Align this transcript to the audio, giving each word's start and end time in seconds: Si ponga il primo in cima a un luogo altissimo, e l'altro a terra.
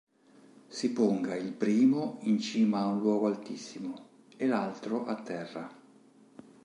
Si 0.77 0.89
ponga 0.93 1.35
il 1.35 1.51
primo 1.51 2.17
in 2.21 2.39
cima 2.39 2.79
a 2.79 2.87
un 2.87 3.01
luogo 3.01 3.27
altissimo, 3.27 4.07
e 4.35 4.47
l'altro 4.47 5.05
a 5.05 5.13
terra. 5.13 5.77